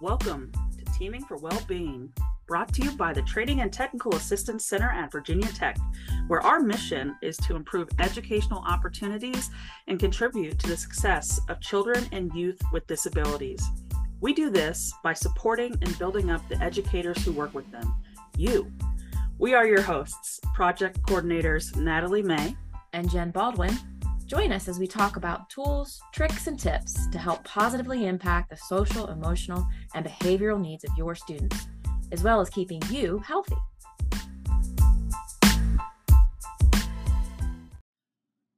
Welcome 0.00 0.52
to 0.78 0.84
Teaming 0.96 1.24
for 1.24 1.38
Wellbeing, 1.38 2.12
brought 2.46 2.72
to 2.74 2.84
you 2.84 2.92
by 2.92 3.12
the 3.12 3.22
Training 3.22 3.62
and 3.62 3.72
Technical 3.72 4.14
Assistance 4.14 4.64
Center 4.64 4.88
at 4.88 5.10
Virginia 5.10 5.48
Tech, 5.48 5.76
where 6.28 6.40
our 6.40 6.60
mission 6.60 7.16
is 7.20 7.36
to 7.38 7.56
improve 7.56 7.88
educational 7.98 8.62
opportunities 8.64 9.50
and 9.88 9.98
contribute 9.98 10.56
to 10.60 10.68
the 10.68 10.76
success 10.76 11.40
of 11.48 11.60
children 11.60 12.06
and 12.12 12.32
youth 12.32 12.60
with 12.72 12.86
disabilities. 12.86 13.60
We 14.20 14.34
do 14.34 14.50
this 14.50 14.92
by 15.02 15.14
supporting 15.14 15.76
and 15.82 15.98
building 15.98 16.30
up 16.30 16.48
the 16.48 16.62
educators 16.62 17.24
who 17.24 17.32
work 17.32 17.52
with 17.52 17.68
them, 17.72 17.92
you. 18.36 18.70
We 19.38 19.54
are 19.54 19.66
your 19.66 19.82
hosts, 19.82 20.38
project 20.54 21.02
coordinators 21.02 21.74
Natalie 21.74 22.22
May 22.22 22.56
and 22.92 23.10
Jen 23.10 23.32
Baldwin. 23.32 23.76
Join 24.28 24.52
us 24.52 24.68
as 24.68 24.78
we 24.78 24.86
talk 24.86 25.16
about 25.16 25.48
tools, 25.48 26.02
tricks, 26.12 26.48
and 26.48 26.60
tips 26.60 27.06
to 27.12 27.18
help 27.18 27.42
positively 27.44 28.04
impact 28.04 28.50
the 28.50 28.58
social, 28.58 29.06
emotional, 29.06 29.66
and 29.94 30.04
behavioral 30.04 30.60
needs 30.60 30.84
of 30.84 30.90
your 30.98 31.14
students, 31.14 31.66
as 32.12 32.22
well 32.22 32.38
as 32.38 32.50
keeping 32.50 32.82
you 32.90 33.22
healthy. 33.26 33.56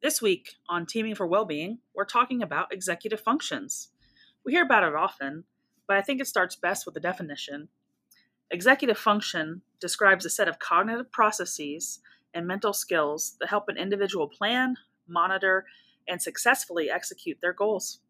This 0.02 0.20
week 0.20 0.56
on 0.68 0.86
Teaming 0.86 1.14
for 1.14 1.28
Wellbeing, 1.28 1.78
we're 1.94 2.04
talking 2.04 2.42
about 2.42 2.72
executive 2.72 3.20
functions. 3.20 3.90
We 4.44 4.50
hear 4.50 4.64
about 4.64 4.82
it 4.82 4.96
often, 4.96 5.44
but 5.86 5.96
I 5.96 6.02
think 6.02 6.20
it 6.20 6.26
starts 6.26 6.56
best 6.56 6.84
with 6.84 6.94
the 6.94 7.00
definition. 7.00 7.68
Executive 8.50 8.98
function 8.98 9.62
describes 9.80 10.24
a 10.26 10.30
set 10.30 10.48
of 10.48 10.58
cognitive 10.58 11.12
processes 11.12 12.00
and 12.34 12.44
mental 12.44 12.72
skills 12.72 13.36
that 13.38 13.50
help 13.50 13.68
an 13.68 13.76
individual 13.76 14.26
plan, 14.26 14.74
monitor, 15.10 15.66
and 16.08 16.20
successfully 16.20 16.90
execute 16.90 17.38
their 17.40 17.52
goals. 17.52 18.00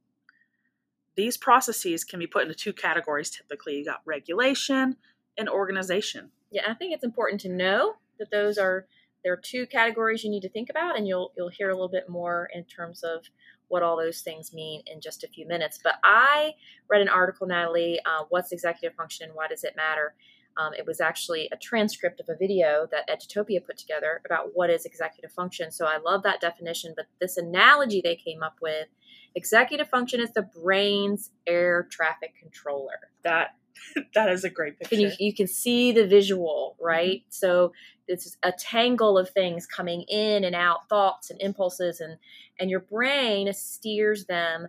These 1.16 1.36
processes 1.36 2.04
can 2.04 2.18
be 2.18 2.26
put 2.26 2.42
into 2.42 2.54
two 2.54 2.72
categories 2.72 3.30
typically. 3.30 3.78
You 3.78 3.84
got 3.84 4.00
regulation 4.04 4.96
and 5.36 5.48
organization. 5.48 6.30
Yeah, 6.50 6.62
I 6.68 6.74
think 6.74 6.94
it's 6.94 7.04
important 7.04 7.40
to 7.42 7.48
know 7.48 7.94
that 8.18 8.30
those 8.30 8.58
are 8.58 8.86
there 9.22 9.32
are 9.32 9.40
two 9.42 9.66
categories 9.66 10.24
you 10.24 10.30
need 10.30 10.42
to 10.42 10.48
think 10.48 10.70
about 10.70 10.96
and 10.96 11.06
you'll 11.06 11.32
you'll 11.36 11.48
hear 11.48 11.70
a 11.70 11.74
little 11.74 11.90
bit 11.90 12.08
more 12.08 12.48
in 12.54 12.64
terms 12.64 13.02
of 13.02 13.24
what 13.68 13.82
all 13.82 13.96
those 13.96 14.22
things 14.22 14.52
mean 14.52 14.82
in 14.86 15.00
just 15.00 15.22
a 15.22 15.28
few 15.28 15.46
minutes. 15.46 15.78
But 15.82 15.94
I 16.02 16.54
read 16.88 17.02
an 17.02 17.08
article, 17.08 17.46
Natalie, 17.46 18.00
uh, 18.04 18.24
what's 18.28 18.50
executive 18.50 18.96
function 18.96 19.26
and 19.26 19.34
why 19.34 19.46
does 19.46 19.62
it 19.62 19.76
matter? 19.76 20.14
Um, 20.56 20.72
it 20.74 20.86
was 20.86 21.00
actually 21.00 21.48
a 21.52 21.56
transcript 21.56 22.20
of 22.20 22.28
a 22.28 22.36
video 22.36 22.86
that 22.90 23.08
Edutopia 23.08 23.64
put 23.64 23.78
together 23.78 24.20
about 24.24 24.50
what 24.54 24.70
is 24.70 24.84
executive 24.84 25.32
function. 25.32 25.70
So 25.70 25.86
I 25.86 25.98
love 25.98 26.22
that 26.24 26.40
definition, 26.40 26.92
but 26.96 27.06
this 27.20 27.36
analogy 27.36 28.00
they 28.02 28.16
came 28.16 28.42
up 28.42 28.56
with 28.60 28.88
executive 29.34 29.88
function 29.88 30.20
is 30.20 30.32
the 30.32 30.42
brain's 30.42 31.30
air 31.46 31.86
traffic 31.90 32.34
controller. 32.40 33.10
That 33.22 33.54
that 34.14 34.30
is 34.30 34.44
a 34.44 34.50
great 34.50 34.78
picture. 34.78 34.96
You, 34.96 35.12
you, 35.18 35.34
can 35.34 35.46
see 35.46 35.92
the 35.92 36.06
visual, 36.06 36.76
right? 36.80 37.20
Mm-hmm. 37.20 37.30
So 37.30 37.72
it's 38.08 38.36
a 38.42 38.52
tangle 38.52 39.16
of 39.16 39.30
things 39.30 39.66
coming 39.66 40.04
in 40.08 40.44
and 40.44 40.54
out, 40.54 40.88
thoughts 40.88 41.30
and 41.30 41.40
impulses, 41.40 42.00
and 42.00 42.18
and 42.58 42.70
your 42.70 42.80
brain 42.80 43.52
steers 43.52 44.26
them 44.26 44.68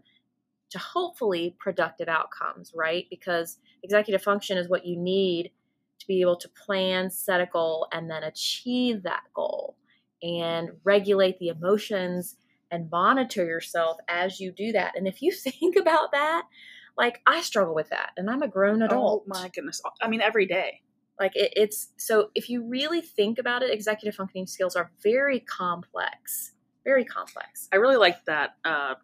to 0.70 0.80
hopefully 0.80 1.56
productive 1.60 2.08
outcomes, 2.08 2.72
right? 2.74 3.06
Because 3.10 3.58
executive 3.84 4.22
function 4.22 4.58
is 4.58 4.70
what 4.70 4.86
you 4.86 4.98
need 4.98 5.52
to 6.02 6.08
be 6.08 6.22
able 6.22 6.38
to 6.38 6.50
plan, 6.50 7.10
set 7.10 7.42
a 7.42 7.46
goal, 7.46 7.88
and 7.94 8.10
then 8.10 8.24
achieve 8.24 9.04
that 9.04 9.24
goal 9.34 9.78
and 10.24 10.70
regulate 10.84 11.38
the 11.40 11.50
emotions 11.50 12.38
and 12.72 12.90
monitor 12.90 13.46
yourself 13.46 13.98
as 14.08 14.40
you 14.40 14.52
do 14.52 14.72
that. 14.72 14.98
And 14.98 15.08
if 15.08 15.22
you 15.22 15.32
think 15.36 15.76
about 15.76 16.12
that, 16.12 16.44
like 16.98 17.22
I 17.26 17.42
struggle 17.42 17.76
with 17.76 17.90
that, 17.90 18.12
and 18.18 18.30
I'm 18.30 18.42
a 18.42 18.48
grown 18.48 18.82
adult. 18.82 19.24
Oh 19.26 19.30
my 19.30 19.50
goodness! 19.50 19.82
I 20.02 20.08
mean, 20.08 20.22
every 20.22 20.46
day. 20.46 20.82
Like 21.20 21.36
it, 21.36 21.54
it's 21.56 21.90
so 21.98 22.32
if 22.34 22.50
you 22.50 22.68
really 22.68 23.00
think 23.00 23.38
about 23.38 23.62
it, 23.62 23.72
executive 23.72 24.16
functioning 24.16 24.48
skills 24.48 24.76
are 24.76 24.92
very 25.04 25.40
complex, 25.40 26.54
very 26.84 27.06
complex. 27.06 27.70
I 27.72 27.78
really 27.78 27.96
like 27.96 28.26
that 28.26 28.56
uh, 28.66 28.96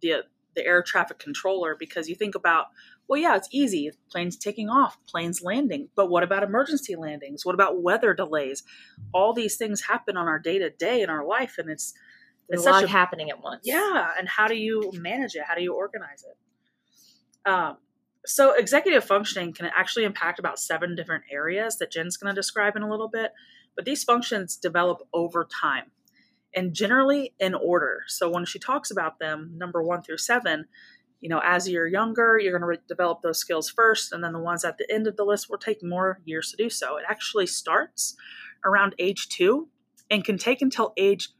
the 0.00 0.22
the 0.54 0.64
air 0.64 0.82
traffic 0.82 1.18
controller 1.18 1.76
because 1.78 2.08
you 2.08 2.14
think 2.14 2.34
about 2.34 2.66
well, 3.08 3.20
yeah, 3.20 3.36
it's 3.36 3.48
easy. 3.50 3.90
Planes 4.10 4.36
taking 4.36 4.68
off, 4.68 4.98
planes 5.06 5.42
landing. 5.42 5.88
But 5.96 6.10
what 6.10 6.22
about 6.22 6.42
emergency 6.42 6.94
landings? 6.94 7.44
What 7.44 7.54
about 7.54 7.82
weather 7.82 8.12
delays? 8.12 8.62
All 9.12 9.32
these 9.32 9.56
things 9.56 9.82
happen 9.82 10.16
on 10.16 10.28
our 10.28 10.38
day 10.38 10.58
to 10.58 10.70
day 10.70 11.00
in 11.00 11.08
our 11.08 11.24
life, 11.24 11.54
and 11.58 11.70
it's 11.70 11.94
it's 12.50 12.66
a 12.66 12.70
lot 12.70 12.84
a, 12.84 12.88
happening 12.88 13.30
at 13.30 13.42
once. 13.42 13.62
Yeah, 13.64 14.10
and 14.18 14.28
how 14.28 14.46
do 14.46 14.54
you 14.54 14.90
manage 14.94 15.34
it? 15.34 15.42
How 15.46 15.54
do 15.54 15.62
you 15.62 15.74
organize 15.74 16.24
it? 16.24 17.50
Um, 17.50 17.78
so 18.26 18.52
executive 18.52 19.04
functioning 19.04 19.54
can 19.54 19.66
actually 19.66 20.04
impact 20.04 20.38
about 20.38 20.58
seven 20.58 20.94
different 20.94 21.24
areas 21.32 21.78
that 21.78 21.90
Jen's 21.90 22.18
going 22.18 22.34
to 22.34 22.38
describe 22.38 22.76
in 22.76 22.82
a 22.82 22.90
little 22.90 23.08
bit. 23.08 23.32
But 23.74 23.86
these 23.86 24.04
functions 24.04 24.56
develop 24.56 24.98
over 25.14 25.48
time 25.62 25.92
and 26.54 26.74
generally 26.74 27.34
in 27.38 27.54
order. 27.54 28.00
So 28.06 28.28
when 28.28 28.44
she 28.44 28.58
talks 28.58 28.90
about 28.90 29.18
them, 29.18 29.52
number 29.56 29.82
one 29.82 30.02
through 30.02 30.18
seven, 30.18 30.66
you 31.20 31.28
know, 31.28 31.40
as 31.44 31.68
you're 31.68 31.86
younger, 31.86 32.38
you're 32.38 32.52
going 32.52 32.62
to 32.62 32.66
re- 32.66 32.86
develop 32.88 33.22
those 33.22 33.38
skills 33.38 33.68
first, 33.68 34.12
and 34.12 34.22
then 34.22 34.32
the 34.32 34.38
ones 34.38 34.64
at 34.64 34.78
the 34.78 34.90
end 34.92 35.06
of 35.06 35.16
the 35.16 35.24
list 35.24 35.50
will 35.50 35.58
take 35.58 35.82
more 35.82 36.20
years 36.24 36.50
to 36.50 36.56
do 36.56 36.70
so. 36.70 36.96
It 36.96 37.04
actually 37.08 37.46
starts 37.46 38.14
around 38.64 38.94
age 38.98 39.28
two 39.28 39.68
and 40.10 40.24
can 40.24 40.38
take 40.38 40.62
until 40.62 40.92
age 40.96 41.30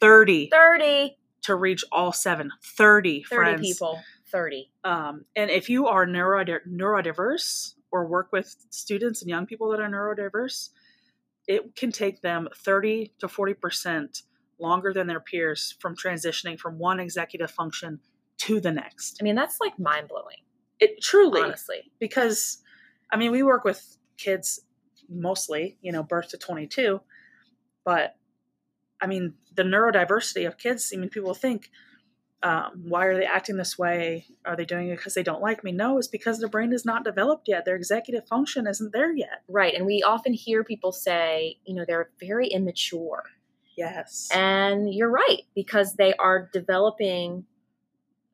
30. 0.00 0.50
30. 0.50 1.16
To 1.42 1.54
reach 1.54 1.84
all 1.90 2.12
seven. 2.12 2.50
30, 2.76 3.24
30 3.24 3.34
friends. 3.34 3.60
people. 3.60 4.00
30. 4.30 4.70
Um, 4.84 5.24
and 5.36 5.50
if 5.50 5.68
you 5.68 5.86
are 5.86 6.06
neurodi- 6.06 6.66
neurodiverse 6.68 7.74
or 7.90 8.06
work 8.06 8.32
with 8.32 8.54
students 8.70 9.22
and 9.22 9.28
young 9.28 9.46
people 9.46 9.70
that 9.70 9.80
are 9.80 9.88
neurodiverse, 9.88 10.70
it 11.46 11.74
can 11.76 11.92
take 11.92 12.22
them 12.22 12.48
30 12.56 13.12
to 13.18 13.26
40% 13.26 14.22
longer 14.58 14.92
than 14.92 15.06
their 15.06 15.20
peers 15.20 15.74
from 15.80 15.96
transitioning 15.96 16.58
from 16.58 16.78
one 16.78 17.00
executive 17.00 17.50
function 17.50 18.00
to 18.46 18.60
the 18.60 18.72
next. 18.72 19.18
I 19.20 19.24
mean, 19.24 19.34
that's 19.34 19.60
like 19.60 19.78
mind 19.78 20.08
blowing. 20.08 20.38
It 20.80 21.00
truly, 21.00 21.42
honestly, 21.42 21.92
because 22.00 22.58
I 23.10 23.16
mean, 23.16 23.30
we 23.30 23.42
work 23.42 23.64
with 23.64 23.96
kids 24.16 24.60
mostly, 25.08 25.76
you 25.80 25.92
know, 25.92 26.02
birth 26.02 26.28
to 26.30 26.38
22, 26.38 27.00
but 27.84 28.16
I 29.00 29.06
mean, 29.06 29.34
the 29.54 29.62
neurodiversity 29.62 30.46
of 30.46 30.58
kids, 30.58 30.92
I 30.94 30.96
mean, 30.96 31.10
people 31.10 31.34
think, 31.34 31.70
um, 32.42 32.84
why 32.88 33.06
are 33.06 33.16
they 33.16 33.24
acting 33.24 33.56
this 33.56 33.78
way? 33.78 34.26
Are 34.44 34.56
they 34.56 34.64
doing 34.64 34.88
it 34.88 34.96
because 34.96 35.14
they 35.14 35.22
don't 35.22 35.42
like 35.42 35.62
me? 35.62 35.70
No, 35.70 35.98
it's 35.98 36.08
because 36.08 36.40
their 36.40 36.48
brain 36.48 36.72
is 36.72 36.84
not 36.84 37.04
developed 37.04 37.46
yet. 37.46 37.64
Their 37.64 37.76
executive 37.76 38.26
function 38.26 38.66
isn't 38.66 38.92
there 38.92 39.14
yet. 39.14 39.42
Right. 39.48 39.74
And 39.74 39.86
we 39.86 40.02
often 40.02 40.32
hear 40.32 40.64
people 40.64 40.90
say, 40.90 41.58
you 41.64 41.74
know, 41.74 41.84
they're 41.86 42.10
very 42.18 42.48
immature. 42.48 43.24
Yes. 43.76 44.28
And 44.32 44.92
you're 44.92 45.10
right, 45.10 45.42
because 45.54 45.94
they 45.94 46.14
are 46.14 46.50
developing 46.52 47.44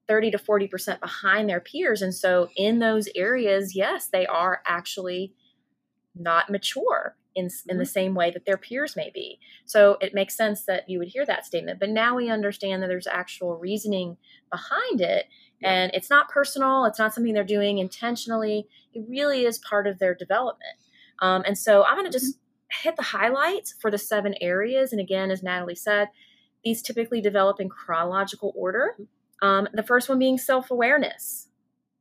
30 0.08 0.32
to 0.32 0.38
40% 0.38 1.00
behind 1.00 1.48
their 1.48 1.60
peers. 1.60 2.02
And 2.02 2.14
so 2.14 2.48
in 2.56 2.78
those 2.78 3.08
areas, 3.14 3.76
yes, 3.76 4.08
they 4.08 4.26
are 4.26 4.62
actually 4.66 5.34
not 6.14 6.50
mature 6.50 7.16
in, 7.34 7.46
mm-hmm. 7.46 7.70
in 7.70 7.78
the 7.78 7.84
mm-hmm. 7.84 7.90
same 7.90 8.14
way 8.14 8.30
that 8.30 8.44
their 8.44 8.56
peers 8.56 8.96
may 8.96 9.10
be. 9.14 9.38
So 9.64 9.96
it 10.00 10.14
makes 10.14 10.36
sense 10.36 10.64
that 10.64 10.88
you 10.88 10.98
would 10.98 11.08
hear 11.08 11.24
that 11.26 11.46
statement. 11.46 11.78
But 11.78 11.90
now 11.90 12.16
we 12.16 12.30
understand 12.30 12.82
that 12.82 12.88
there's 12.88 13.06
actual 13.06 13.56
reasoning 13.56 14.16
behind 14.50 15.00
it. 15.00 15.26
Yeah. 15.60 15.72
And 15.72 15.92
it's 15.94 16.10
not 16.10 16.28
personal, 16.28 16.84
it's 16.84 16.98
not 16.98 17.14
something 17.14 17.32
they're 17.32 17.44
doing 17.44 17.78
intentionally. 17.78 18.66
It 18.94 19.04
really 19.08 19.44
is 19.44 19.58
part 19.58 19.86
of 19.86 19.98
their 19.98 20.14
development. 20.14 20.76
Um, 21.20 21.42
and 21.46 21.56
so 21.56 21.84
I'm 21.84 21.96
going 21.96 22.10
to 22.10 22.12
just 22.12 22.34
mm-hmm. 22.34 22.88
hit 22.88 22.96
the 22.96 23.02
highlights 23.02 23.74
for 23.80 23.90
the 23.90 23.98
seven 23.98 24.34
areas. 24.40 24.92
And 24.92 25.00
again, 25.00 25.30
as 25.30 25.42
Natalie 25.42 25.74
said, 25.74 26.08
these 26.64 26.82
typically 26.82 27.20
develop 27.20 27.60
in 27.60 27.68
chronological 27.68 28.52
order. 28.56 28.94
Mm-hmm. 28.94 29.04
Um, 29.42 29.68
the 29.72 29.82
first 29.82 30.08
one 30.08 30.18
being 30.18 30.38
self 30.38 30.70
awareness. 30.70 31.48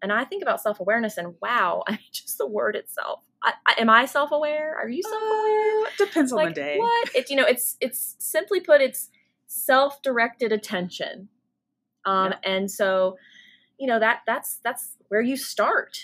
And 0.01 0.13
I 0.13 0.23
think 0.25 0.41
about 0.41 0.61
self 0.61 0.79
awareness 0.79 1.17
and 1.17 1.35
wow, 1.41 1.83
I 1.87 1.91
mean, 1.91 1.99
just 2.11 2.37
the 2.37 2.47
word 2.47 2.75
itself. 2.75 3.21
I, 3.43 3.53
I, 3.65 3.75
am 3.79 3.89
I 3.89 4.05
self 4.05 4.31
aware? 4.31 4.75
Are 4.77 4.89
you 4.89 5.03
self 5.03 5.21
aware? 5.21 5.81
Uh, 5.81 5.89
depends 5.97 6.31
on 6.31 6.45
the 6.45 6.51
day. 6.51 6.77
What? 6.77 7.09
It's, 7.15 7.29
you 7.29 7.37
know, 7.37 7.45
it's, 7.45 7.77
it's 7.79 8.15
simply 8.19 8.59
put, 8.59 8.81
it's 8.81 9.09
self 9.47 10.01
directed 10.01 10.51
attention. 10.51 11.29
Um, 12.05 12.31
yeah. 12.31 12.51
And 12.51 12.71
so, 12.71 13.17
you 13.77 13.87
know, 13.87 13.99
that 13.99 14.21
that's, 14.25 14.59
that's 14.63 14.97
where 15.09 15.21
you 15.21 15.37
start 15.37 15.97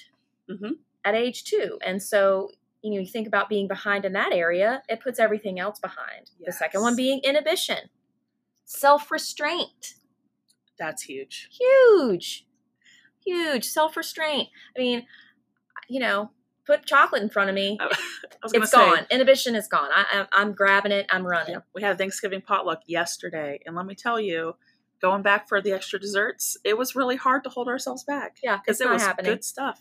mm-hmm. 0.49 0.73
at 1.05 1.15
age 1.15 1.43
two. 1.43 1.79
And 1.85 2.01
so, 2.01 2.51
you 2.81 2.91
know, 2.91 2.99
you 2.99 3.07
think 3.07 3.27
about 3.27 3.49
being 3.49 3.67
behind 3.67 4.05
in 4.05 4.13
that 4.13 4.33
area, 4.33 4.83
it 4.89 4.99
puts 4.99 5.19
everything 5.19 5.59
else 5.59 5.79
behind. 5.79 6.31
Yes. 6.39 6.47
The 6.47 6.51
second 6.51 6.81
one 6.81 6.95
being 6.95 7.21
inhibition, 7.23 7.89
self 8.65 9.09
restraint 9.09 9.95
that's 10.83 11.03
huge. 11.03 11.49
Huge. 11.57 12.45
Huge. 13.25 13.65
Self 13.65 13.95
restraint. 13.95 14.49
I 14.75 14.79
mean, 14.79 15.05
you 15.87 15.99
know, 15.99 16.31
put 16.65 16.85
chocolate 16.85 17.23
in 17.23 17.29
front 17.29 17.49
of 17.49 17.55
me. 17.55 17.77
it's 18.53 18.71
say, 18.71 18.77
gone. 18.77 19.05
Inhibition 19.09 19.55
is 19.55 19.67
gone. 19.67 19.89
I, 19.93 20.25
am 20.33 20.53
grabbing 20.53 20.91
it. 20.91 21.05
I'm 21.09 21.25
running. 21.25 21.57
We 21.73 21.81
had 21.81 21.97
Thanksgiving 21.97 22.41
potluck 22.41 22.81
yesterday, 22.85 23.59
and 23.65 23.75
let 23.75 23.85
me 23.85 23.95
tell 23.95 24.19
you, 24.19 24.55
going 25.01 25.21
back 25.21 25.47
for 25.47 25.61
the 25.61 25.71
extra 25.71 25.99
desserts, 25.99 26.57
it 26.63 26.77
was 26.77 26.95
really 26.95 27.15
hard 27.15 27.43
to 27.45 27.49
hold 27.49 27.67
ourselves 27.67 28.03
back. 28.03 28.37
Yeah, 28.43 28.57
because 28.57 28.81
it 28.81 28.89
was 28.89 29.01
happening. 29.01 29.31
good 29.31 29.43
stuff. 29.43 29.79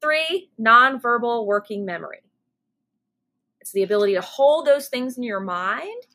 three, 0.00 0.50
nonverbal 0.60 1.46
working 1.46 1.84
memory. 1.84 2.20
It's 3.60 3.72
the 3.72 3.82
ability 3.82 4.14
to 4.14 4.20
hold 4.20 4.66
those 4.66 4.88
things 4.88 5.16
in 5.16 5.24
your 5.24 5.40
mind, 5.40 6.06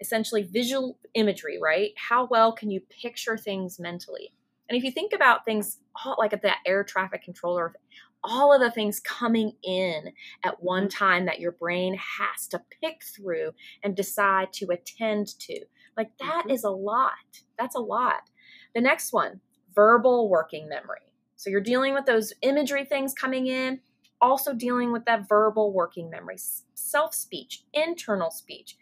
essentially 0.00 0.42
visual 0.42 0.98
imagery, 1.14 1.58
right? 1.60 1.92
How 1.96 2.26
well 2.30 2.52
can 2.52 2.70
you 2.70 2.80
picture 2.80 3.36
things 3.36 3.78
mentally? 3.78 4.32
And 4.68 4.76
if 4.76 4.84
you 4.84 4.90
think 4.90 5.12
about 5.12 5.44
things 5.44 5.78
like 6.18 6.32
at 6.32 6.42
that 6.42 6.58
air 6.66 6.84
traffic 6.84 7.22
controller, 7.22 7.74
all 8.22 8.52
of 8.52 8.60
the 8.60 8.70
things 8.70 9.00
coming 9.00 9.52
in 9.62 10.12
at 10.44 10.62
one 10.62 10.84
mm-hmm. 10.84 10.98
time 10.98 11.26
that 11.26 11.40
your 11.40 11.52
brain 11.52 11.94
has 11.94 12.46
to 12.48 12.62
pick 12.82 13.02
through 13.02 13.52
and 13.82 13.96
decide 13.96 14.52
to 14.54 14.70
attend 14.70 15.38
to. 15.40 15.60
Like 15.96 16.10
that 16.18 16.42
mm-hmm. 16.42 16.50
is 16.50 16.64
a 16.64 16.70
lot. 16.70 17.12
That's 17.58 17.76
a 17.76 17.80
lot. 17.80 18.30
The 18.74 18.80
next 18.80 19.12
one, 19.12 19.40
verbal 19.74 20.28
working 20.28 20.68
memory. 20.68 21.00
So 21.36 21.50
you're 21.50 21.60
dealing 21.60 21.94
with 21.94 22.06
those 22.06 22.32
imagery 22.42 22.84
things 22.84 23.14
coming 23.14 23.46
in, 23.46 23.80
also 24.20 24.52
dealing 24.52 24.92
with 24.92 25.04
that 25.04 25.28
verbal 25.28 25.72
working 25.72 26.10
memory, 26.10 26.36
self 26.74 27.14
speech, 27.14 27.62
internal 27.72 28.30
speech. 28.30 28.76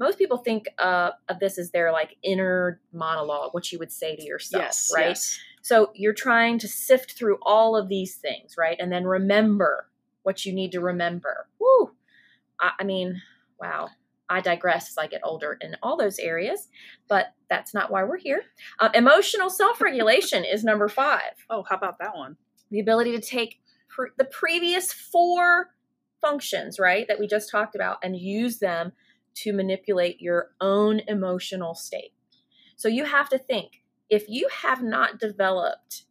Most 0.00 0.18
people 0.18 0.38
think 0.38 0.66
uh, 0.78 1.10
of 1.28 1.38
this 1.38 1.58
as 1.58 1.70
their 1.70 1.92
like 1.92 2.16
inner 2.24 2.80
monologue, 2.92 3.52
what 3.52 3.70
you 3.70 3.78
would 3.78 3.92
say 3.92 4.16
to 4.16 4.24
yourself, 4.24 4.64
yes, 4.64 4.90
right? 4.92 5.08
Yes. 5.08 5.38
So 5.62 5.92
you're 5.94 6.14
trying 6.14 6.58
to 6.60 6.68
sift 6.68 7.12
through 7.12 7.38
all 7.42 7.76
of 7.76 7.88
these 7.88 8.16
things, 8.16 8.54
right? 8.58 8.78
And 8.80 8.90
then 8.90 9.04
remember 9.04 9.88
what 10.22 10.46
you 10.46 10.54
need 10.54 10.72
to 10.72 10.80
remember. 10.80 11.48
Woo! 11.60 11.92
I, 12.58 12.72
I 12.80 12.84
mean, 12.84 13.20
wow. 13.60 13.90
I 14.30 14.40
digress 14.40 14.88
as 14.90 14.96
I 14.96 15.08
get 15.08 15.20
older 15.24 15.58
in 15.60 15.76
all 15.82 15.96
those 15.96 16.18
areas, 16.18 16.68
but 17.08 17.34
that's 17.50 17.74
not 17.74 17.90
why 17.90 18.04
we're 18.04 18.16
here. 18.16 18.42
Um, 18.78 18.92
emotional 18.94 19.50
self 19.50 19.80
regulation 19.80 20.44
is 20.44 20.64
number 20.64 20.88
five. 20.88 21.34
Oh, 21.50 21.64
how 21.68 21.76
about 21.76 21.98
that 21.98 22.16
one? 22.16 22.36
The 22.70 22.80
ability 22.80 23.12
to 23.12 23.20
take 23.20 23.60
pre- 23.88 24.10
the 24.16 24.24
previous 24.24 24.92
four 24.92 25.70
functions, 26.20 26.78
right, 26.78 27.08
that 27.08 27.18
we 27.18 27.26
just 27.26 27.50
talked 27.50 27.74
about, 27.74 27.98
and 28.02 28.16
use 28.16 28.60
them 28.60 28.92
to 29.34 29.52
manipulate 29.52 30.20
your 30.20 30.50
own 30.60 31.00
emotional 31.06 31.74
state. 31.74 32.12
So 32.76 32.88
you 32.88 33.04
have 33.04 33.28
to 33.30 33.38
think 33.38 33.82
if 34.08 34.28
you 34.28 34.48
have 34.62 34.82
not 34.82 35.18
developed 35.18 36.04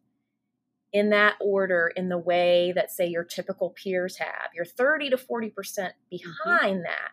in 0.92 1.10
that 1.10 1.34
order 1.40 1.92
in 1.94 2.08
the 2.08 2.18
way 2.18 2.72
that, 2.74 2.90
say, 2.90 3.06
your 3.06 3.22
typical 3.22 3.70
peers 3.70 4.16
have, 4.18 4.50
you're 4.54 4.64
30 4.64 5.10
to 5.10 5.16
40% 5.16 5.52
mm-hmm. 5.52 5.90
behind 6.10 6.76
mm-hmm. 6.76 6.82
that 6.82 7.12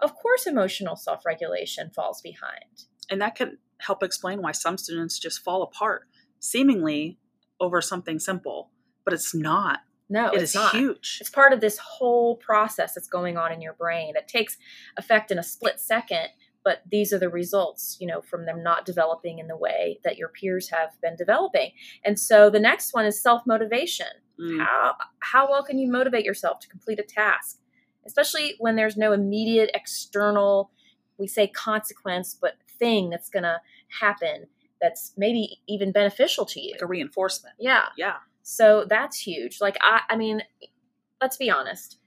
of 0.00 0.14
course 0.14 0.46
emotional 0.46 0.96
self-regulation 0.96 1.90
falls 1.90 2.20
behind 2.20 2.84
and 3.08 3.20
that 3.20 3.34
can 3.34 3.58
help 3.78 4.02
explain 4.02 4.42
why 4.42 4.52
some 4.52 4.78
students 4.78 5.18
just 5.18 5.40
fall 5.40 5.62
apart 5.62 6.02
seemingly 6.38 7.18
over 7.60 7.80
something 7.80 8.18
simple 8.18 8.70
but 9.04 9.14
it's 9.14 9.34
not 9.34 9.80
no 10.10 10.28
it 10.28 10.34
it's 10.34 10.50
is 10.50 10.54
not. 10.54 10.74
huge 10.74 11.18
it's 11.20 11.30
part 11.30 11.52
of 11.52 11.60
this 11.60 11.78
whole 11.78 12.36
process 12.36 12.94
that's 12.94 13.08
going 13.08 13.36
on 13.36 13.52
in 13.52 13.62
your 13.62 13.72
brain 13.74 14.12
that 14.14 14.28
takes 14.28 14.56
effect 14.96 15.30
in 15.30 15.38
a 15.38 15.42
split 15.42 15.80
second 15.80 16.28
but 16.62 16.82
these 16.90 17.12
are 17.12 17.18
the 17.18 17.30
results 17.30 17.96
you 18.00 18.06
know 18.06 18.20
from 18.20 18.44
them 18.44 18.62
not 18.62 18.84
developing 18.84 19.38
in 19.38 19.46
the 19.46 19.56
way 19.56 19.98
that 20.04 20.18
your 20.18 20.28
peers 20.28 20.68
have 20.68 20.90
been 21.00 21.16
developing 21.16 21.70
and 22.04 22.18
so 22.18 22.50
the 22.50 22.60
next 22.60 22.92
one 22.92 23.06
is 23.06 23.22
self-motivation 23.22 24.06
mm. 24.38 24.58
how 24.58 24.94
how 25.20 25.48
well 25.50 25.64
can 25.64 25.78
you 25.78 25.90
motivate 25.90 26.24
yourself 26.24 26.58
to 26.60 26.68
complete 26.68 26.98
a 26.98 27.02
task 27.02 27.60
especially 28.06 28.54
when 28.58 28.76
there's 28.76 28.96
no 28.96 29.12
immediate 29.12 29.70
external, 29.74 30.70
we 31.18 31.26
say 31.26 31.46
consequence, 31.46 32.36
but 32.40 32.54
thing 32.78 33.10
that's 33.10 33.28
going 33.28 33.42
to 33.42 33.60
happen 34.00 34.46
that's 34.80 35.12
maybe 35.16 35.60
even 35.68 35.92
beneficial 35.92 36.46
to 36.46 36.60
you. 36.60 36.72
Like 36.72 36.82
a 36.82 36.86
reinforcement. 36.86 37.54
Yeah. 37.58 37.86
Yeah. 37.96 38.16
So 38.50 38.84
that's 38.84 39.16
huge. 39.16 39.60
Like, 39.60 39.76
I, 39.80 40.00
I 40.10 40.16
mean, 40.16 40.42
let's 41.20 41.36
be 41.36 41.48
honest. 41.48 42.00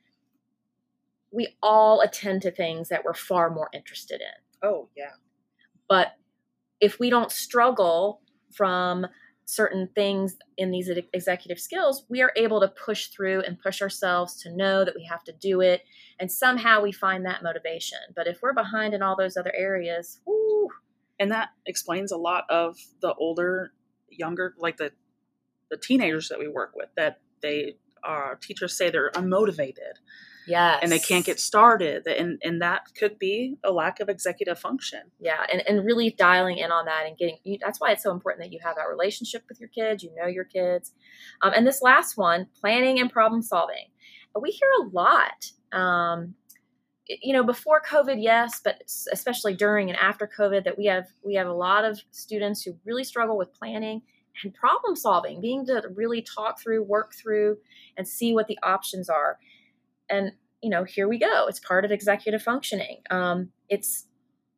We 1.31 1.55
all 1.63 2.01
attend 2.01 2.41
to 2.41 2.51
things 2.51 2.89
that 2.89 3.05
we're 3.05 3.13
far 3.13 3.49
more 3.49 3.69
interested 3.73 4.19
in. 4.19 4.67
Oh, 4.67 4.89
yeah. 4.93 5.13
But 5.87 6.17
if 6.81 6.99
we 6.99 7.09
don't 7.09 7.31
struggle 7.31 8.19
from 8.51 9.07
certain 9.45 9.87
things 9.95 10.35
in 10.57 10.69
these 10.69 10.91
executive 11.13 11.61
skills, 11.61 12.03
we 12.09 12.21
are 12.21 12.33
able 12.35 12.59
to 12.59 12.67
push 12.67 13.07
through 13.07 13.39
and 13.43 13.57
push 13.57 13.81
ourselves 13.81 14.35
to 14.41 14.53
know 14.53 14.83
that 14.83 14.95
we 14.97 15.05
have 15.05 15.23
to 15.23 15.31
do 15.31 15.61
it. 15.61 15.83
And 16.19 16.29
somehow 16.29 16.81
we 16.81 16.91
find 16.91 17.25
that 17.25 17.41
motivation. 17.41 17.99
But 18.17 18.27
if 18.27 18.41
we're 18.41 18.53
behind 18.53 18.93
in 18.93 19.01
all 19.01 19.15
those 19.15 19.37
other 19.37 19.53
areas, 19.55 20.19
whoo. 20.25 20.67
And 21.19 21.31
that 21.31 21.51
explains 21.65 22.11
a 22.11 22.17
lot 22.17 22.43
of 22.49 22.75
the 23.01 23.13
older, 23.13 23.71
younger, 24.09 24.55
like 24.59 24.75
the 24.75 24.91
the 25.73 25.77
teenagers 25.77 26.29
that 26.29 26.39
we 26.39 26.47
work 26.47 26.73
with, 26.75 26.89
that 26.95 27.19
they 27.41 27.75
are 28.03 28.37
teachers 28.41 28.77
say 28.77 28.89
they're 28.89 29.11
unmotivated 29.11 29.95
Yes. 30.47 30.79
And 30.81 30.91
they 30.91 30.99
can't 30.99 31.25
get 31.25 31.39
started. 31.39 32.05
And 32.07 32.39
and 32.43 32.61
that 32.61 32.93
could 32.97 33.17
be 33.19 33.57
a 33.63 33.71
lack 33.71 33.99
of 33.99 34.09
executive 34.09 34.59
function. 34.59 35.01
Yeah. 35.19 35.45
And, 35.51 35.63
and 35.67 35.85
really 35.85 36.11
dialing 36.11 36.57
in 36.57 36.71
on 36.71 36.85
that 36.85 37.05
and 37.07 37.17
getting 37.17 37.37
you, 37.43 37.57
that's 37.61 37.79
why 37.79 37.91
it's 37.91 38.03
so 38.03 38.11
important 38.11 38.43
that 38.43 38.51
you 38.51 38.59
have 38.63 38.75
that 38.75 38.89
relationship 38.89 39.43
with 39.47 39.59
your 39.59 39.69
kids, 39.69 40.03
you 40.03 40.11
know 40.15 40.27
your 40.27 40.45
kids. 40.45 40.93
Um, 41.41 41.53
and 41.55 41.65
this 41.65 41.81
last 41.81 42.17
one, 42.17 42.47
planning 42.59 42.99
and 42.99 43.09
problem 43.09 43.41
solving. 43.41 43.87
We 44.39 44.51
hear 44.51 44.69
a 44.81 44.89
lot. 44.89 45.51
Um, 45.71 46.35
you 47.05 47.33
know 47.33 47.43
before 47.43 47.81
covid 47.85 48.15
yes 48.17 48.61
but 48.63 48.81
especially 49.11 49.53
during 49.53 49.89
and 49.89 49.99
after 49.99 50.25
covid 50.25 50.63
that 50.63 50.77
we 50.77 50.85
have 50.85 51.05
we 51.21 51.35
have 51.35 51.47
a 51.47 51.53
lot 51.53 51.83
of 51.83 51.99
students 52.11 52.61
who 52.61 52.77
really 52.85 53.03
struggle 53.03 53.37
with 53.37 53.53
planning 53.53 54.01
and 54.43 54.53
problem 54.53 54.95
solving 54.95 55.41
being 55.41 55.65
to 55.65 55.83
really 55.93 56.21
talk 56.21 56.59
through 56.59 56.83
work 56.83 57.13
through 57.13 57.57
and 57.97 58.07
see 58.07 58.33
what 58.33 58.47
the 58.47 58.57
options 58.63 59.09
are. 59.09 59.37
And 60.09 60.31
you 60.61 60.69
know 60.69 60.83
here 60.83 61.07
we 61.07 61.19
go. 61.19 61.47
It's 61.47 61.59
part 61.59 61.85
of 61.85 61.91
executive 61.91 62.41
functioning. 62.41 63.01
Um, 63.09 63.49
it's 63.69 64.07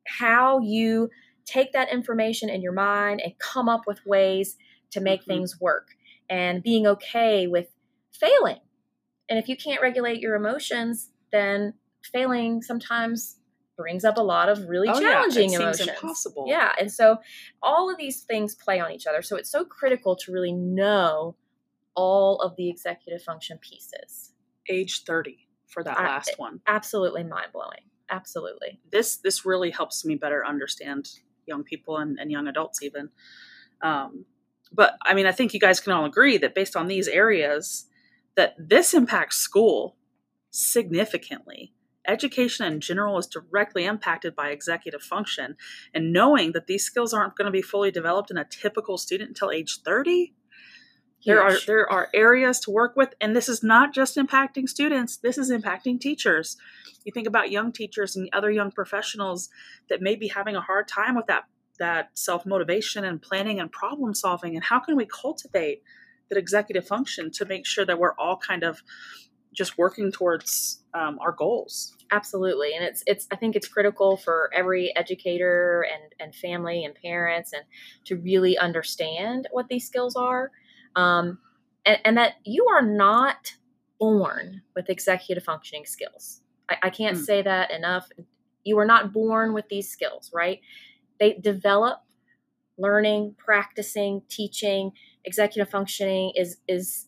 how 0.08 0.60
you 0.60 1.10
take 1.46 1.74
that 1.74 1.92
information 1.92 2.50
in 2.50 2.62
your 2.62 2.74
mind 2.74 3.22
and 3.22 3.38
come 3.40 3.70
up 3.70 3.82
with 3.86 4.06
ways 4.06 4.56
to 4.92 5.02
make 5.02 5.22
mm-hmm. 5.22 5.32
things 5.32 5.60
work. 5.60 5.90
And 6.30 6.64
being 6.64 6.88
okay 6.88 7.46
with 7.46 7.68
failing. 8.12 8.60
And 9.30 9.38
if 9.38 9.48
you 9.48 9.56
can't 9.56 9.82
regulate 9.82 10.20
your 10.20 10.36
emotions 10.36 11.10
then 11.36 11.74
failing 12.14 12.62
sometimes 12.62 13.38
brings 13.78 14.06
up 14.06 14.18
a 14.18 14.22
lot 14.22 14.50
of 14.50 14.68
really 14.68 14.90
oh, 14.90 15.00
challenging 15.00 15.52
yeah, 15.52 15.60
emotions. 15.60 15.90
impossible. 15.90 16.46
Yeah, 16.48 16.72
and 16.80 16.92
so 16.92 17.18
all 17.62 17.90
of 17.90 17.98
these 17.98 18.22
things 18.22 18.56
play 18.56 18.80
on 18.80 18.92
each 18.92 19.08
other. 19.08 19.22
So 19.22 19.36
it's 19.36 19.50
so 19.50 19.66
critical 19.66 20.16
to 20.18 20.32
really 20.32 20.54
know 20.54 21.36
all 21.96 22.42
of 22.42 22.56
the 22.56 22.70
executive 22.70 23.22
function 23.22 23.58
pieces. 23.58 24.34
Age 24.70 25.04
30 25.04 25.48
for 25.68 25.84
that 25.84 26.00
I, 26.00 26.04
last 26.04 26.34
one. 26.38 26.62
Absolutely 26.68 27.24
mind 27.24 27.48
blowing. 27.54 27.90
Absolutely. 28.10 28.80
This 28.92 29.18
this 29.18 29.46
really 29.46 29.72
helps 29.72 30.06
me 30.06 30.16
better 30.16 30.46
understand 30.46 31.10
young 31.48 31.64
people 31.64 31.98
and, 31.98 32.20
and 32.20 32.32
young 32.32 32.48
adults 32.48 32.82
even. 32.82 33.10
Um, 33.82 34.26
but 34.72 34.96
I 35.04 35.14
mean, 35.14 35.26
I 35.26 35.32
think 35.32 35.54
you 35.54 35.60
guys 35.60 35.80
can 35.80 35.94
all 35.94 36.06
agree 36.06 36.38
that 36.38 36.56
based 36.56 36.76
on 36.76 36.88
these 36.88 37.08
areas, 37.08 37.86
that 38.36 38.56
this 38.58 38.94
impacts 38.94 39.38
school 39.38 39.96
significantly. 40.52 41.74
Education 42.08 42.66
in 42.66 42.80
general 42.80 43.18
is 43.18 43.28
directly 43.28 43.86
impacted 43.86 44.36
by 44.36 44.50
executive 44.50 45.02
function, 45.02 45.56
and 45.94 46.14
knowing 46.14 46.52
that 46.54 46.68
these 46.68 46.84
skills 46.84 47.14
aren't 47.14 47.36
going 47.36 47.46
to 47.46 47.52
be 47.52 47.62
fully 47.62 47.92
developed 47.92 48.32
in 48.32 48.38
a 48.38 48.46
typical 48.46 48.98
student 48.98 49.30
until 49.30 49.52
age 49.52 49.80
30 49.84 50.34
there 51.26 51.42
are 51.42 51.58
there 51.66 51.92
are 51.92 52.10
areas 52.14 52.60
to 52.62 52.72
work 52.72 52.96
with, 52.96 53.16
and 53.20 53.36
this 53.36 53.50
is 53.50 53.64
not 53.64 53.94
just 53.94 54.16
impacting 54.16 54.70
students. 54.70 55.18
This 55.18 55.38
is 55.38 55.50
impacting 55.50 56.00
teachers. 56.00 56.56
You 57.04 57.12
think 57.12 57.28
about 57.28 57.52
young 57.52 57.72
teachers 57.72 58.16
and 58.16 58.30
other 58.32 58.52
young 58.52 58.72
professionals 58.72 59.50
that 59.90 60.02
may 60.02 60.16
be 60.16 60.28
having 60.28 60.56
a 60.56 60.62
hard 60.62 60.88
time 60.88 61.16
with 61.16 61.26
that 61.28 61.46
that 61.80 62.10
self 62.14 62.46
motivation 62.46 63.04
and 63.04 63.22
planning 63.22 63.60
and 63.60 63.72
problem 63.72 64.14
solving. 64.14 64.56
And 64.56 64.64
how 64.64 64.80
can 64.80 64.96
we 64.96 65.06
cultivate 65.06 65.82
that 66.30 66.38
executive 66.38 66.88
function 66.88 67.32
to 67.32 67.46
make 67.46 67.66
sure 67.66 67.86
that 67.86 68.00
we're 68.00 68.16
all 68.18 68.38
kind 68.38 68.64
of 68.64 68.84
just 69.56 69.78
working 69.78 70.12
towards 70.12 70.84
um, 70.94 71.18
our 71.22 71.32
goals? 71.32 71.94
Absolutely, 72.12 72.74
and 72.76 72.84
it's 72.84 73.04
it's 73.08 73.28
I 73.32 73.36
think 73.36 73.56
it's 73.56 73.68
critical 73.68 74.18
for 74.18 74.50
every 74.54 74.96
educator 74.96 75.86
and 75.92 76.14
and 76.20 76.36
family 76.36 76.86
and 76.86 76.94
parents 76.94 77.54
and 77.54 77.64
to 78.06 78.18
really 78.18 78.58
understand 78.58 79.48
what 79.52 79.68
these 79.70 79.88
skills 79.88 80.16
are 80.16 80.52
um, 80.96 81.40
and, 81.86 82.00
and, 82.06 82.18
that 82.18 82.34
you 82.46 82.68
are 82.68 82.82
not 82.82 83.54
born 84.00 84.62
with 84.76 84.90
executive 84.90 85.44
functioning 85.44 85.86
skills. 85.86 86.42
I, 86.70 86.78
I 86.84 86.90
can't 86.90 87.18
mm. 87.18 87.24
say 87.24 87.42
that 87.42 87.72
enough. 87.72 88.08
You 88.64 88.80
are 88.80 88.86
not 88.86 89.14
born 89.14 89.54
with 89.54 89.68
these 89.70 89.90
skills, 89.90 90.32
right? 90.34 90.62
They 91.20 91.34
develop 91.34 92.00
learning, 92.78 93.36
practicing, 93.38 94.22
teaching, 94.30 94.92
executive 95.24 95.70
functioning 95.70 96.32
is 96.36 96.58
is 96.68 97.08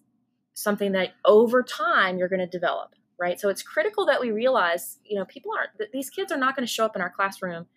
something 0.57 0.93
that 0.93 1.13
over 1.23 1.61
time 1.61 2.17
you're 2.17 2.27
going 2.27 2.39
to 2.39 2.47
develop, 2.47 2.95
right? 3.19 3.39
So 3.39 3.47
it's 3.47 3.61
critical 3.61 4.07
that 4.07 4.19
we 4.19 4.31
realize, 4.31 4.97
you 5.05 5.15
know, 5.15 5.23
people 5.25 5.51
aren't 5.55 5.91
these 5.93 6.09
kids 6.09 6.31
are 6.31 6.37
not 6.37 6.55
going 6.55 6.65
to 6.65 6.73
show 6.73 6.83
up 6.83 6.95
in 6.95 7.01
our 7.01 7.11
classroom 7.11 7.67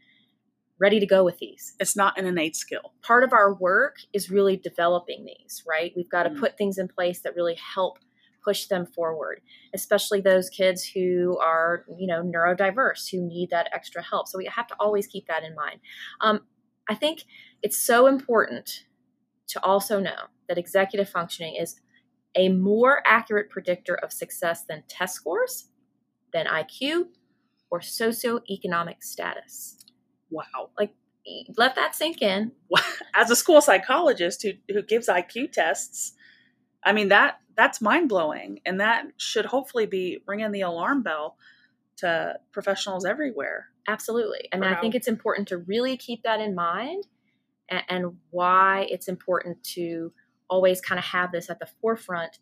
ready 0.78 0.98
to 0.98 1.04
go 1.04 1.22
with 1.22 1.36
these. 1.36 1.74
It's 1.78 1.94
not 1.94 2.18
an 2.18 2.24
innate 2.24 2.56
skill. 2.56 2.94
Part 3.02 3.22
of 3.22 3.34
our 3.34 3.52
work 3.52 3.96
is 4.14 4.30
really 4.30 4.56
developing 4.56 5.26
these, 5.26 5.62
right? 5.68 5.92
We've 5.94 6.08
got 6.08 6.22
to 6.22 6.30
mm. 6.30 6.40
put 6.40 6.56
things 6.56 6.78
in 6.78 6.88
place 6.88 7.20
that 7.20 7.36
really 7.36 7.58
help 7.74 7.98
push 8.42 8.64
them 8.64 8.86
forward, 8.86 9.42
especially 9.74 10.22
those 10.22 10.48
kids 10.48 10.82
who 10.82 11.36
are, 11.36 11.84
you 11.98 12.06
know, 12.06 12.22
neurodiverse, 12.22 13.10
who 13.10 13.20
need 13.20 13.50
that 13.50 13.68
extra 13.74 14.02
help. 14.02 14.26
So 14.26 14.38
we 14.38 14.46
have 14.46 14.66
to 14.68 14.74
always 14.80 15.06
keep 15.06 15.26
that 15.26 15.44
in 15.44 15.54
mind. 15.54 15.80
Um, 16.22 16.40
I 16.88 16.94
think 16.94 17.24
it's 17.62 17.76
so 17.76 18.06
important 18.06 18.84
to 19.48 19.62
also 19.62 20.00
know 20.00 20.28
that 20.48 20.56
executive 20.56 21.10
functioning 21.10 21.56
is 21.60 21.78
a 22.34 22.48
more 22.48 23.02
accurate 23.04 23.50
predictor 23.50 23.94
of 23.94 24.12
success 24.12 24.64
than 24.64 24.84
test 24.88 25.14
scores, 25.14 25.68
than 26.32 26.46
IQ, 26.46 27.06
or 27.70 27.80
socioeconomic 27.80 29.02
status. 29.02 29.76
Wow. 30.30 30.70
Like, 30.78 30.92
let 31.56 31.74
that 31.74 31.94
sink 31.94 32.22
in. 32.22 32.52
As 33.14 33.30
a 33.30 33.36
school 33.36 33.60
psychologist 33.60 34.42
who, 34.42 34.52
who 34.72 34.82
gives 34.82 35.08
IQ 35.08 35.52
tests, 35.52 36.14
I 36.84 36.92
mean 36.92 37.08
that 37.08 37.40
that's 37.56 37.80
mind 37.80 38.08
blowing, 38.08 38.60
and 38.64 38.80
that 38.80 39.06
should 39.18 39.44
hopefully 39.44 39.86
be 39.86 40.22
ringing 40.26 40.50
the 40.50 40.62
alarm 40.62 41.02
bell 41.02 41.36
to 41.98 42.38
professionals 42.52 43.04
everywhere. 43.04 43.66
Absolutely. 43.86 44.48
I 44.52 44.56
mean, 44.56 44.72
I 44.72 44.80
think 44.80 44.94
it's 44.94 45.08
important 45.08 45.48
to 45.48 45.58
really 45.58 45.96
keep 45.96 46.22
that 46.22 46.40
in 46.40 46.54
mind, 46.54 47.06
and, 47.68 47.82
and 47.88 48.16
why 48.30 48.86
it's 48.90 49.08
important 49.08 49.62
to 49.74 50.12
always 50.50 50.80
kind 50.80 50.98
of 50.98 51.04
have 51.06 51.32
this 51.32 51.48
at 51.48 51.58
the 51.58 51.68
forefront 51.80 52.38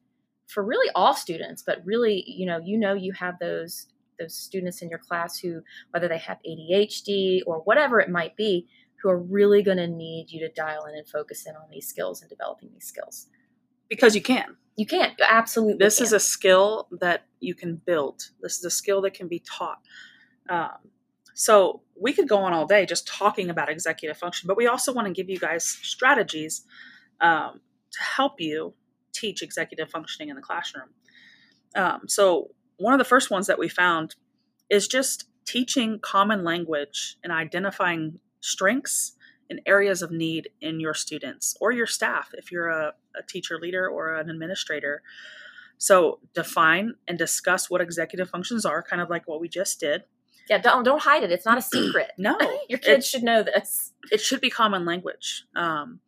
for 0.48 0.64
really 0.64 0.90
all 0.94 1.14
students. 1.14 1.62
But 1.64 1.84
really, 1.84 2.24
you 2.26 2.46
know, 2.46 2.58
you 2.64 2.78
know, 2.78 2.94
you 2.94 3.12
have 3.12 3.38
those 3.38 3.86
those 4.18 4.34
students 4.34 4.82
in 4.82 4.88
your 4.88 4.98
class 4.98 5.38
who, 5.38 5.62
whether 5.90 6.08
they 6.08 6.18
have 6.18 6.38
ADHD 6.44 7.42
or 7.46 7.58
whatever 7.60 8.00
it 8.00 8.10
might 8.10 8.34
be, 8.36 8.66
who 9.00 9.08
are 9.08 9.18
really 9.18 9.62
going 9.62 9.76
to 9.76 9.86
need 9.86 10.26
you 10.30 10.40
to 10.40 10.52
dial 10.52 10.86
in 10.86 10.96
and 10.96 11.08
focus 11.08 11.46
in 11.46 11.54
on 11.54 11.70
these 11.70 11.86
skills 11.86 12.20
and 12.20 12.28
developing 12.28 12.70
these 12.72 12.84
skills 12.84 13.28
because 13.88 14.14
you 14.14 14.22
can. 14.22 14.56
You 14.76 14.86
can 14.86 15.12
absolutely. 15.20 15.78
This 15.78 15.96
can. 15.96 16.06
is 16.06 16.12
a 16.12 16.20
skill 16.20 16.88
that 17.00 17.24
you 17.40 17.54
can 17.54 17.76
build. 17.76 18.30
This 18.40 18.58
is 18.58 18.64
a 18.64 18.70
skill 18.70 19.00
that 19.02 19.14
can 19.14 19.28
be 19.28 19.40
taught. 19.40 19.80
Um, 20.48 20.90
so 21.34 21.82
we 22.00 22.12
could 22.12 22.28
go 22.28 22.38
on 22.38 22.52
all 22.52 22.66
day 22.66 22.86
just 22.86 23.06
talking 23.06 23.50
about 23.50 23.68
executive 23.68 24.16
function, 24.16 24.46
but 24.46 24.56
we 24.56 24.66
also 24.66 24.92
want 24.92 25.06
to 25.06 25.12
give 25.12 25.28
you 25.28 25.38
guys 25.38 25.64
strategies 25.64 26.64
um, 27.20 27.60
to 27.92 28.00
help 28.00 28.40
you 28.40 28.74
teach 29.12 29.42
executive 29.42 29.90
functioning 29.90 30.28
in 30.28 30.36
the 30.36 30.42
classroom. 30.42 30.88
Um, 31.74 32.02
so 32.06 32.50
one 32.76 32.94
of 32.94 32.98
the 32.98 33.04
first 33.04 33.30
ones 33.30 33.46
that 33.46 33.58
we 33.58 33.68
found 33.68 34.14
is 34.70 34.86
just 34.86 35.24
teaching 35.44 35.98
common 36.00 36.44
language 36.44 37.16
and 37.22 37.32
identifying 37.32 38.18
strengths 38.40 39.12
and 39.50 39.60
areas 39.66 40.02
of 40.02 40.10
need 40.10 40.50
in 40.60 40.78
your 40.78 40.94
students 40.94 41.56
or 41.60 41.72
your 41.72 41.86
staff 41.86 42.30
if 42.34 42.52
you're 42.52 42.68
a, 42.68 42.92
a 43.18 43.22
teacher 43.26 43.58
leader 43.58 43.88
or 43.88 44.14
an 44.14 44.28
administrator. 44.28 45.02
So 45.78 46.18
define 46.34 46.94
and 47.06 47.16
discuss 47.16 47.70
what 47.70 47.80
executive 47.80 48.28
functions 48.28 48.64
are, 48.64 48.82
kind 48.82 49.00
of 49.00 49.08
like 49.08 49.26
what 49.26 49.40
we 49.40 49.48
just 49.48 49.80
did. 49.80 50.04
Yeah, 50.50 50.58
don't 50.58 50.82
don't 50.82 51.02
hide 51.02 51.22
it. 51.22 51.30
It's 51.30 51.44
not 51.44 51.58
a 51.58 51.62
secret. 51.62 52.12
no, 52.18 52.38
your 52.68 52.78
kids 52.78 53.06
should 53.06 53.22
know 53.22 53.42
this. 53.42 53.92
It 54.10 54.20
should 54.20 54.40
be 54.40 54.50
common 54.50 54.84
language. 54.84 55.44
Um, 55.54 56.00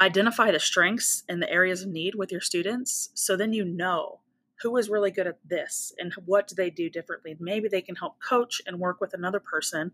identify 0.00 0.50
the 0.50 0.60
strengths 0.60 1.22
and 1.28 1.40
the 1.40 1.50
areas 1.50 1.82
of 1.82 1.88
need 1.88 2.14
with 2.14 2.32
your 2.32 2.40
students, 2.40 3.10
so 3.14 3.36
then 3.36 3.52
you 3.52 3.64
know 3.64 4.20
who 4.62 4.76
is 4.76 4.88
really 4.88 5.10
good 5.10 5.26
at 5.26 5.38
this 5.44 5.92
and 5.98 6.12
what 6.24 6.48
do 6.48 6.54
they 6.54 6.70
do 6.70 6.88
differently. 6.88 7.36
Maybe 7.38 7.68
they 7.68 7.82
can 7.82 7.96
help 7.96 8.16
coach 8.26 8.62
and 8.66 8.78
work 8.78 9.00
with 9.00 9.14
another 9.14 9.40
person 9.40 9.92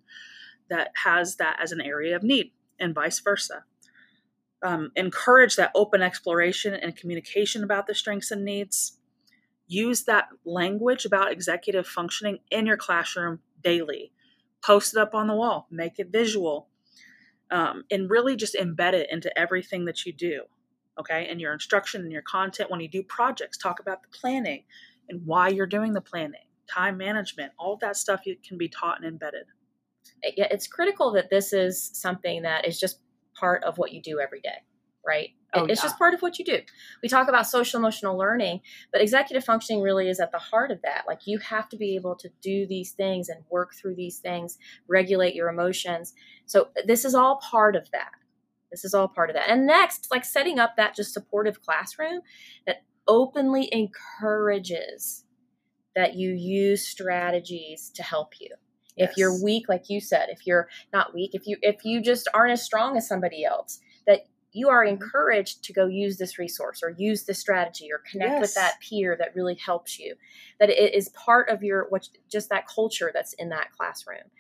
that 0.69 0.93
has 1.05 1.37
that 1.37 1.59
as 1.63 1.73
an 1.73 1.81
area 1.81 2.15
of 2.15 2.23
need 2.23 2.53
and 2.79 2.95
vice 2.95 3.21
versa. 3.21 3.65
Um, 4.63 4.93
encourage 4.95 5.57
that 5.57 5.73
open 5.75 6.03
exploration 6.03 6.75
and 6.75 6.97
communication 6.97 7.65
about 7.65 7.87
the 7.87 7.95
strengths 7.95 8.31
and 8.31 8.45
needs. 8.45 8.99
Use 9.67 10.05
that 10.05 10.29
language 10.45 11.05
about 11.05 11.33
executive 11.33 11.87
functioning 11.87 12.39
in 12.51 12.67
your 12.67 12.77
classroom 12.77 13.41
daily. 13.63 14.13
Post 14.63 14.95
it 14.95 15.01
up 15.01 15.15
on 15.15 15.27
the 15.27 15.35
wall, 15.35 15.67
make 15.71 15.99
it 15.99 16.13
visual, 16.13 16.69
um, 17.51 17.85
and 17.91 18.11
really 18.11 18.37
just 18.37 18.55
embed 18.55 18.93
it 18.93 19.09
into 19.11 19.37
everything 19.39 19.85
that 19.87 20.07
you 20.07 20.13
do. 20.13 20.43
Okay, 20.99 21.29
and 21.31 21.41
your 21.41 21.53
instruction 21.53 22.03
and 22.03 22.13
your 22.13 22.23
content 22.23 22.71
when 22.71 22.81
you 22.81 22.89
do 22.89 23.03
projects, 23.03 23.57
talk 23.57 23.81
about 23.81 24.03
the 24.03 24.09
planning 24.09 24.65
and 25.09 25.25
why 25.25 25.49
you're 25.49 25.67
doing 25.67 25.93
the 25.93 26.01
planning, 26.01 26.43
time 26.69 26.99
management, 26.99 27.53
all 27.59 27.79
that 27.81 27.97
stuff 27.97 28.23
can 28.47 28.59
be 28.59 28.69
taught 28.69 28.99
and 28.99 29.07
embedded 29.07 29.45
Yeah, 30.37 30.49
it's 30.51 30.67
critical 30.67 31.13
that 31.13 31.31
this 31.31 31.53
is 31.53 31.91
something 31.95 32.43
that 32.43 32.67
is 32.67 32.79
just 32.79 33.01
part 33.35 33.65
of 33.65 33.79
what 33.79 33.93
you 33.93 34.03
do 34.03 34.21
every 34.21 34.41
day, 34.41 34.59
right? 35.07 35.31
Oh, 35.53 35.65
it's 35.65 35.81
yeah. 35.81 35.87
just 35.87 35.99
part 35.99 36.15
of 36.15 36.23
what 36.23 36.39
you 36.39 36.45
do. 36.45 36.61
We 37.03 37.09
talk 37.09 37.29
about 37.29 37.47
social 37.47 37.79
emotional 37.79 38.17
learning, 38.17 38.61
but 38.93 39.01
executive 39.01 39.45
functioning 39.45 39.83
really 39.83 40.09
is 40.09 40.21
at 40.21 40.31
the 40.31 40.39
heart 40.39 40.71
of 40.71 40.81
that. 40.83 41.05
Like 41.09 41.27
you 41.27 41.39
have 41.39 41.69
to 41.71 41.77
be 41.77 41.97
able 41.97 42.15
to 42.17 42.31
do 42.41 42.67
these 42.67 42.93
things 42.93 43.29
and 43.29 43.43
work 43.51 43.75
through 43.75 43.97
these 43.97 44.19
things, 44.19 44.59
regulate 44.89 45.35
your 45.35 45.49
emotions. 45.49 46.15
So 46.47 46.69
this 46.87 47.05
is 47.05 47.15
all 47.15 47.41
part 47.43 47.75
of 47.75 47.91
that. 47.91 48.13
This 48.71 48.85
is 48.85 48.95
all 48.95 49.09
part 49.09 49.31
of 49.31 49.37
that. 49.37 49.51
And 49.51 49.67
next, 49.67 50.09
like 50.11 50.25
setting 50.25 50.61
up 50.61 50.77
that 50.77 50.95
just 50.95 51.13
supportive 51.13 51.61
classroom 51.63 52.21
that 52.67 52.83
openly 53.09 53.69
encourages 53.73 55.25
that 55.97 56.15
you 56.15 56.31
use 56.31 56.87
strategies 56.87 57.91
to 57.97 58.03
help 58.05 58.35
you 58.41 58.51
if 58.97 59.17
you're 59.17 59.43
weak 59.43 59.69
like 59.69 59.85
you 59.89 60.01
said 60.01 60.29
if 60.31 60.47
you're 60.47 60.69
not 60.93 61.15
weak 61.15 61.31
if 61.35 61.47
you 61.47 61.57
if 61.63 61.85
you 61.85 62.01
just 62.03 62.29
aren't 62.35 62.53
as 62.53 62.63
strong 62.63 62.97
as 62.97 63.09
somebody 63.09 63.45
else 63.45 63.81
that 64.07 64.27
you 64.53 64.69
are 64.69 64.85
mm-hmm. 64.85 64.95
encouraged 64.95 65.63
to 65.65 65.73
go 65.73 65.87
use 65.87 66.19
this 66.19 66.39
resource 66.39 66.81
or 66.83 66.95
use 66.97 67.25
this 67.25 67.39
strategy 67.39 67.89
or 67.93 68.03
connect 68.11 68.33
yes. 68.33 68.41
with 68.41 68.55
that 68.55 68.75
peer 68.81 69.17
that 69.19 69.35
really 69.35 69.55
helps 69.55 69.99
you 69.99 70.15
that 70.59 70.71
it 70.71 70.95
is 70.95 71.09
part 71.11 71.49
of 71.49 71.63
your 71.63 71.87
what 71.91 72.09
just 72.31 72.49
that 72.51 72.67
culture 72.67 73.11
that's 73.13 73.33
in 73.35 73.49
that 73.49 73.71
classroom 73.73 74.31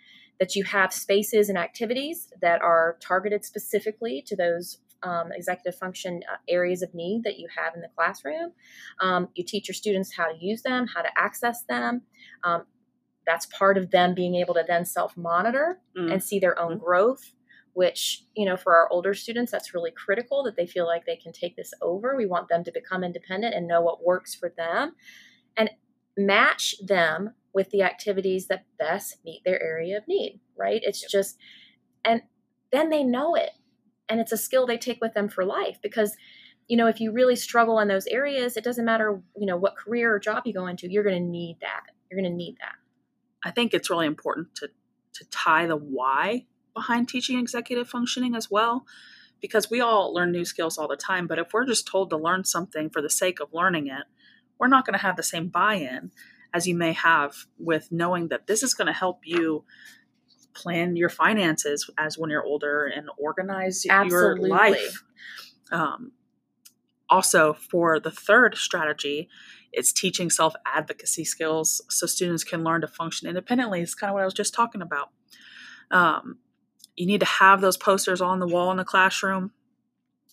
that 0.40 0.56
you 0.56 0.64
have 0.64 0.92
spaces 0.92 1.48
and 1.48 1.58
activities 1.58 2.28
that 2.40 2.62
are 2.62 2.96
targeted 3.00 3.44
specifically 3.44 4.24
to 4.26 4.34
those 4.34 4.78
um, 5.02 5.32
executive 5.32 5.78
function 5.78 6.22
uh, 6.30 6.36
areas 6.48 6.82
of 6.82 6.94
need 6.94 7.22
that 7.24 7.38
you 7.38 7.48
have 7.56 7.74
in 7.74 7.80
the 7.80 7.88
classroom. 7.94 8.52
Um, 9.00 9.28
you 9.34 9.44
teach 9.44 9.68
your 9.68 9.74
students 9.74 10.14
how 10.16 10.30
to 10.30 10.36
use 10.38 10.62
them, 10.62 10.86
how 10.86 11.02
to 11.02 11.08
access 11.16 11.62
them. 11.68 12.02
Um, 12.42 12.64
that's 13.26 13.46
part 13.46 13.78
of 13.78 13.90
them 13.90 14.14
being 14.14 14.34
able 14.34 14.54
to 14.54 14.64
then 14.66 14.84
self 14.84 15.16
monitor 15.16 15.80
mm. 15.96 16.10
and 16.10 16.22
see 16.22 16.38
their 16.38 16.58
own 16.58 16.78
mm. 16.78 16.80
growth 16.80 17.32
which 17.72 18.24
you 18.34 18.44
know 18.44 18.56
for 18.56 18.76
our 18.76 18.88
older 18.90 19.14
students 19.14 19.52
that's 19.52 19.74
really 19.74 19.90
critical 19.90 20.42
that 20.44 20.56
they 20.56 20.66
feel 20.66 20.86
like 20.86 21.06
they 21.06 21.16
can 21.16 21.32
take 21.32 21.56
this 21.56 21.72
over. 21.82 22.16
We 22.16 22.26
want 22.26 22.48
them 22.48 22.64
to 22.64 22.72
become 22.72 23.04
independent 23.04 23.54
and 23.54 23.66
know 23.66 23.80
what 23.80 24.04
works 24.04 24.34
for 24.34 24.52
them 24.56 24.92
and 25.56 25.70
match 26.16 26.74
them 26.84 27.34
with 27.52 27.70
the 27.70 27.82
activities 27.82 28.46
that 28.46 28.66
best 28.78 29.18
meet 29.24 29.42
their 29.44 29.62
area 29.62 29.96
of 29.96 30.06
need 30.06 30.40
right? 30.60 30.82
It's 30.84 31.02
yep. 31.02 31.10
just 31.10 31.38
and 32.04 32.22
then 32.70 32.90
they 32.90 33.02
know 33.02 33.34
it 33.34 33.50
and 34.08 34.20
it's 34.20 34.32
a 34.32 34.36
skill 34.36 34.66
they 34.66 34.78
take 34.78 35.00
with 35.00 35.14
them 35.14 35.28
for 35.28 35.44
life 35.44 35.78
because 35.82 36.16
you 36.68 36.76
know 36.76 36.86
if 36.86 37.00
you 37.00 37.10
really 37.10 37.36
struggle 37.36 37.80
in 37.80 37.88
those 37.88 38.06
areas 38.06 38.56
it 38.56 38.62
doesn't 38.64 38.84
matter 38.84 39.20
you 39.36 39.46
know 39.46 39.56
what 39.56 39.76
career 39.76 40.14
or 40.14 40.18
job 40.20 40.42
you 40.46 40.52
go 40.52 40.66
into 40.66 40.90
you're 40.90 41.02
going 41.02 41.20
to 41.20 41.28
need 41.28 41.56
that. 41.62 41.86
You're 42.10 42.20
going 42.20 42.30
to 42.30 42.36
need 42.36 42.56
that. 42.60 42.74
I 43.44 43.50
think 43.50 43.72
it's 43.72 43.90
really 43.90 44.06
important 44.06 44.54
to 44.56 44.68
to 45.14 45.24
tie 45.30 45.66
the 45.66 45.76
why 45.76 46.46
behind 46.74 47.08
teaching 47.08 47.38
executive 47.38 47.88
functioning 47.88 48.34
as 48.34 48.50
well 48.50 48.84
because 49.40 49.70
we 49.70 49.80
all 49.80 50.12
learn 50.12 50.30
new 50.30 50.44
skills 50.44 50.78
all 50.78 50.88
the 50.88 50.96
time 50.96 51.26
but 51.26 51.38
if 51.38 51.52
we're 51.52 51.66
just 51.66 51.86
told 51.86 52.10
to 52.10 52.16
learn 52.16 52.44
something 52.44 52.90
for 52.90 53.02
the 53.02 53.10
sake 53.10 53.40
of 53.40 53.52
learning 53.52 53.86
it 53.86 54.04
we're 54.58 54.68
not 54.68 54.84
going 54.84 54.94
to 54.94 55.02
have 55.02 55.16
the 55.16 55.22
same 55.22 55.48
buy-in 55.48 56.10
as 56.52 56.66
you 56.66 56.74
may 56.74 56.92
have 56.92 57.34
with 57.58 57.88
knowing 57.90 58.28
that 58.28 58.46
this 58.46 58.62
is 58.62 58.74
going 58.74 58.86
to 58.86 58.92
help 58.92 59.20
you 59.24 59.64
plan 60.52 60.96
your 60.96 61.08
finances 61.08 61.88
as 61.96 62.18
when 62.18 62.28
you're 62.28 62.44
older 62.44 62.86
and 62.86 63.08
organize 63.18 63.84
Absolutely. 63.88 64.48
your 64.48 64.58
life 64.58 65.02
um, 65.70 66.12
also 67.08 67.52
for 67.52 68.00
the 68.00 68.10
third 68.10 68.56
strategy 68.56 69.28
it's 69.72 69.92
teaching 69.92 70.30
self 70.30 70.54
advocacy 70.66 71.24
skills 71.24 71.82
so 71.88 72.06
students 72.06 72.44
can 72.44 72.64
learn 72.64 72.80
to 72.80 72.88
function 72.88 73.28
independently. 73.28 73.80
It's 73.80 73.94
kind 73.94 74.10
of 74.10 74.14
what 74.14 74.22
I 74.22 74.24
was 74.24 74.34
just 74.34 74.54
talking 74.54 74.82
about. 74.82 75.10
Um, 75.90 76.38
you 76.96 77.06
need 77.06 77.20
to 77.20 77.26
have 77.26 77.60
those 77.60 77.76
posters 77.76 78.20
on 78.20 78.40
the 78.40 78.46
wall 78.46 78.70
in 78.70 78.76
the 78.76 78.84
classroom. 78.84 79.52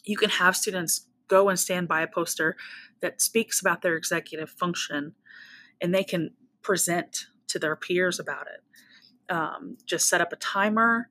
You 0.04 0.18
can 0.18 0.30
have 0.30 0.56
students 0.56 1.08
go 1.28 1.50
and 1.50 1.60
stand 1.60 1.88
by 1.88 2.02
a 2.02 2.08
poster 2.08 2.56
that 3.02 3.22
speaks 3.22 3.60
about 3.62 3.82
their 3.82 3.96
executive 3.96 4.50
function 4.50 5.14
and 5.82 5.94
they 5.94 6.04
can 6.04 6.32
present 6.62 7.28
to 7.48 7.60
their 7.60 7.76
peers 7.76 8.20
about 8.20 8.48
it. 8.48 9.32
Um, 9.34 9.78
just 9.86 10.08
set 10.08 10.22
up 10.22 10.32
a 10.32 10.38
timer 10.38 11.10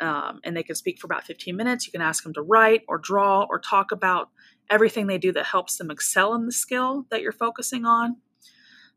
um, 0.00 0.40
and 0.44 0.56
they 0.56 0.62
can 0.62 0.74
speak 0.74 0.98
for 0.98 1.06
about 1.06 1.24
15 1.24 1.56
minutes. 1.56 1.86
You 1.86 1.92
can 1.92 2.02
ask 2.02 2.22
them 2.22 2.32
to 2.34 2.42
write 2.42 2.82
or 2.88 2.98
draw 2.98 3.46
or 3.48 3.58
talk 3.58 3.92
about 3.92 4.30
everything 4.70 5.06
they 5.06 5.18
do 5.18 5.32
that 5.32 5.46
helps 5.46 5.76
them 5.76 5.90
excel 5.90 6.34
in 6.34 6.46
the 6.46 6.52
skill 6.52 7.06
that 7.10 7.22
you're 7.22 7.32
focusing 7.32 7.84
on. 7.84 8.16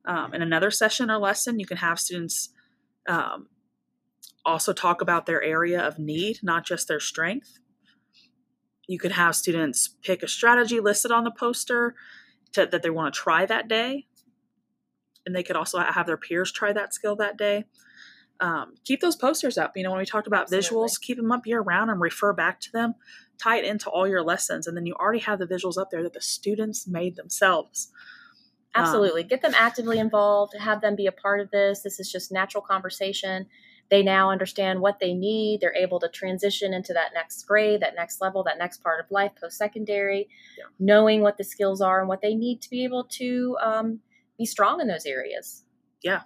Um, 0.05 0.34
in 0.34 0.41
another 0.41 0.72
session 0.72 1.12
or 1.12 1.17
lesson, 1.17 1.60
you 1.60 1.65
can 1.65 1.77
have 1.77 2.00
students 2.00 2.50
um, 3.08 3.48
also 4.45 4.74
talk 4.74 5.01
about 5.01 5.25
their 5.25 5.41
area 5.41 5.79
of 5.81 6.00
need, 6.00 6.39
not 6.41 6.65
just 6.65 6.88
their 6.88 7.00
strength. 7.00 7.60
You 8.88 9.00
could 9.00 9.12
have 9.13 9.36
students 9.36 9.88
pick 10.01 10.24
a 10.24 10.27
strategy 10.27 10.79
listed 10.79 11.12
on 11.12 11.24
the 11.24 11.31
poster 11.31 11.95
to, 12.53 12.65
that 12.65 12.81
they 12.81 12.89
want 12.89 13.13
to 13.13 13.19
try 13.19 13.45
that 13.45 13.67
day. 13.67 14.07
And 15.25 15.36
they 15.36 15.43
could 15.43 15.55
also 15.55 15.79
have 15.79 16.07
their 16.07 16.17
peers 16.17 16.51
try 16.51 16.74
that 16.74 16.93
skill 16.93 17.15
that 17.17 17.38
day. 17.38 17.65
Um, 18.39 18.74
keep 18.83 19.01
those 19.01 19.15
posters 19.15 19.57
up. 19.57 19.74
You 19.75 19.83
know, 19.83 19.91
when 19.91 20.00
we 20.00 20.05
talked 20.05 20.25
about 20.25 20.51
Absolutely. 20.51 20.67
visuals, 20.67 21.00
keep 21.00 21.17
them 21.17 21.31
up 21.31 21.45
year 21.45 21.62
round 21.62 21.91
and 21.91 22.01
refer 22.01 22.33
back 22.33 22.60
to 22.62 22.71
them. 22.71 22.95
Tie 23.38 23.57
it 23.57 23.65
into 23.65 23.89
all 23.89 24.07
your 24.07 24.24
lessons. 24.24 24.65
And 24.65 24.75
then 24.75 24.88
you 24.88 24.95
already 24.95 25.19
have 25.19 25.38
the 25.38 25.45
visuals 25.45 25.77
up 25.77 25.91
there 25.91 26.01
that 26.01 26.13
the 26.13 26.21
students 26.21 26.88
made 26.88 27.15
themselves. 27.15 27.91
Um, 28.74 28.83
Absolutely. 28.83 29.24
Get 29.24 29.43
them 29.43 29.53
actively 29.55 30.00
involved, 30.00 30.55
have 30.57 30.81
them 30.81 30.95
be 30.95 31.05
a 31.05 31.12
part 31.12 31.39
of 31.39 31.51
this. 31.51 31.81
This 31.81 32.00
is 32.00 32.12
just 32.12 32.31
natural 32.31 32.63
conversation. 32.63 33.45
They 33.91 34.01
now 34.01 34.31
understand 34.31 34.79
what 34.79 35.00
they 35.00 35.13
need. 35.13 35.60
They're 35.62 35.75
able 35.75 36.00
to 36.00 36.07
transition 36.07 36.74
into 36.74 36.93
that 36.93 37.12
next 37.13 37.43
grade, 37.43 37.81
that 37.81 37.93
next 37.93 38.21
level, 38.21 38.41
that 38.45 38.57
next 38.57 38.81
part 38.81 39.03
of 39.03 39.12
life, 39.12 39.33
post 39.39 39.57
secondary, 39.57 40.29
Yeah. 40.57 40.63
knowing 40.79 41.21
what 41.21 41.38
the 41.38 41.43
skills 41.43 41.81
are 41.81 42.00
and 42.00 42.07
what 42.07 42.21
they 42.21 42.33
need 42.33 42.62
to 42.62 42.69
be 42.69 42.86
able 42.86 43.03
to 43.19 43.57
um, 43.62 44.00
be 44.38 44.45
strong 44.45 44.79
in 44.79 44.88
those 44.88 45.05
areas. 45.05 45.65
Yeah. 46.01 46.21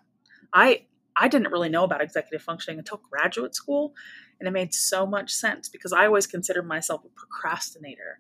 I 0.54 0.86
I 1.18 1.28
didn't 1.28 1.52
really 1.52 1.70
know 1.70 1.84
about 1.86 2.02
executive 2.02 2.42
functioning 2.44 2.78
until 2.78 3.02
graduate 3.10 3.56
school, 3.56 3.94
and 4.40 4.48
it 4.48 4.52
made 4.52 4.74
so 4.74 5.06
much 5.08 5.32
sense 5.32 5.70
because 5.70 5.94
I 5.94 6.06
always 6.06 6.28
considered 6.28 6.68
myself 6.68 7.04
a 7.06 7.10
procrastinator. 7.10 8.20